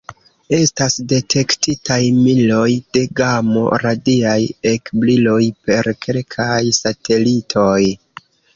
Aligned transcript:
Estas 0.57 0.93
detektitaj 1.11 1.97
miloj 2.21 2.71
de 2.97 3.03
gamo-radiaj 3.21 4.39
ekbriloj 4.73 5.39
per 5.69 5.93
kelkaj 6.09 6.61
satelitoj. 6.83 7.81